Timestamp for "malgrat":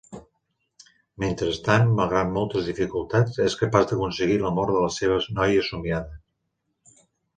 1.99-2.31